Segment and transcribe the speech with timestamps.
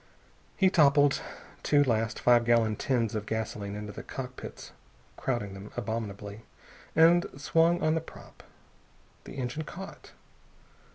[0.57, 1.21] He toppled
[1.61, 4.71] two last five gallon tins of gasoline into the cockpits
[5.15, 6.41] crowding them abominably
[6.95, 8.41] and swung on the prop.
[9.25, 10.13] The engine caught.